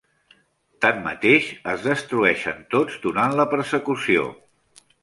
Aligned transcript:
Tanmateix, 0.85 1.51
es 1.75 1.85
destrueixen 1.91 2.65
tots 2.75 2.99
durant 3.07 3.39
la 3.43 3.51
persecució. 3.57 4.29